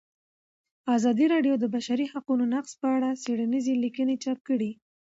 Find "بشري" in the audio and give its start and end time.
1.75-2.05